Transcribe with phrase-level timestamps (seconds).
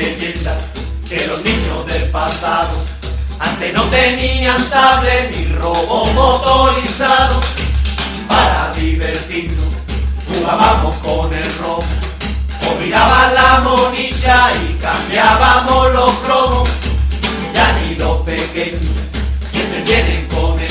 [0.00, 0.56] Leyenda
[1.08, 2.76] que los niños del pasado
[3.38, 7.40] antes no tenían tablet ni robo motorizado.
[8.28, 9.72] Para divertirnos
[10.28, 11.84] jugábamos con el robo
[12.66, 16.68] o miraban la monilla y cambiábamos los cromos.
[17.54, 18.96] Ya ni los pequeños
[19.50, 20.70] siempre vienen con el.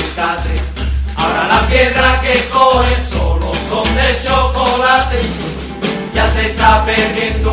[1.16, 5.20] Ahora la piedra que coge solo son de chocolate.
[6.14, 7.49] Ya se está perdiendo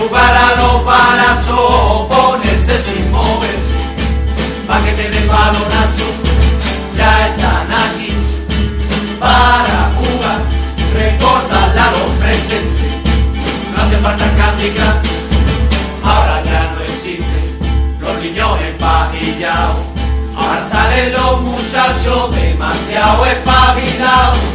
[0.00, 3.76] el jugar a los balazos, ponerse sin moverse,
[4.66, 6.08] pa' que te den balonazo.
[6.96, 8.12] Ya están aquí
[9.18, 10.40] para jugar,
[10.94, 12.92] recordarle a los presentes.
[13.74, 15.10] No hace falta Crush,
[16.04, 17.40] ahora ya no existe
[18.00, 19.76] los niños empajillados.
[20.36, 24.49] Ahora salen los muchachos demasiado espabilados.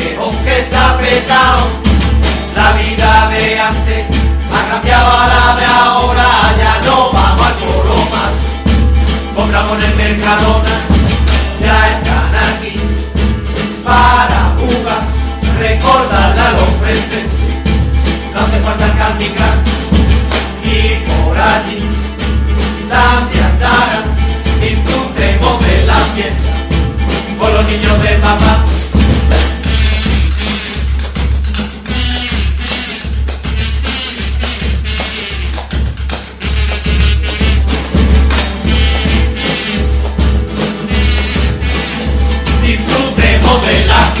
[0.00, 1.66] Callejón que está petado.
[2.56, 4.06] La vida de antes
[4.52, 6.26] ha cambiado a la de ahora.
[6.58, 8.32] Ya no vamos al coro más.
[9.34, 10.79] Compramos en el Mercadona.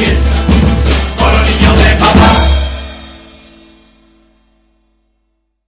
[0.00, 0.39] de la fiesta